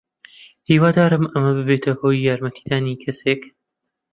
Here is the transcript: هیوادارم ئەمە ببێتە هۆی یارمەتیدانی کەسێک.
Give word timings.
هیوادارم 0.69 1.23
ئەمە 1.33 1.51
ببێتە 1.57 1.91
هۆی 1.99 2.23
یارمەتیدانی 2.27 2.99
کەسێک. 3.03 3.41